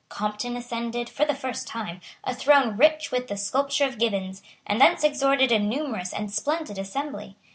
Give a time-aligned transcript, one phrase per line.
[0.09, 4.81] Compton ascended, for the first time, a throne rich with the sculpture of Gibbons, and
[4.81, 7.35] thence exhorted a numerous and splendid assembly.